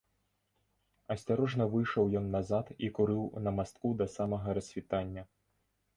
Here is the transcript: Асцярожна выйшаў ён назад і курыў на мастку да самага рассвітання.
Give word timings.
Асцярожна 1.15 1.67
выйшаў 1.75 2.09
ён 2.21 2.25
назад 2.37 2.73
і 2.87 2.91
курыў 3.01 3.23
на 3.49 3.53
мастку 3.61 3.87
да 4.03 4.11
самага 4.19 4.47
рассвітання. 4.61 5.23